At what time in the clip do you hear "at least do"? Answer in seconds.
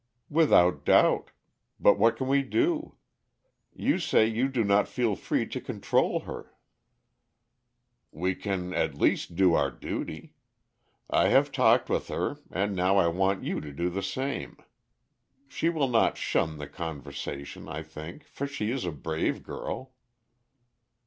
8.73-9.53